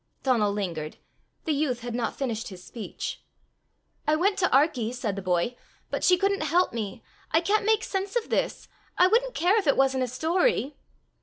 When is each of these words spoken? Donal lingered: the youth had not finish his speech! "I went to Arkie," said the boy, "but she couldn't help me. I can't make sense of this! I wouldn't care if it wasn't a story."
Donal 0.23 0.51
lingered: 0.51 0.97
the 1.45 1.51
youth 1.51 1.81
had 1.81 1.93
not 1.93 2.17
finish 2.17 2.47
his 2.47 2.63
speech! 2.63 3.21
"I 4.07 4.15
went 4.15 4.39
to 4.39 4.49
Arkie," 4.49 4.91
said 4.93 5.15
the 5.15 5.21
boy, 5.21 5.55
"but 5.91 6.03
she 6.03 6.17
couldn't 6.17 6.41
help 6.41 6.73
me. 6.73 7.03
I 7.29 7.39
can't 7.39 7.67
make 7.67 7.83
sense 7.83 8.15
of 8.15 8.31
this! 8.31 8.67
I 8.97 9.05
wouldn't 9.05 9.35
care 9.35 9.59
if 9.59 9.67
it 9.67 9.77
wasn't 9.77 10.03
a 10.03 10.07
story." 10.07 10.75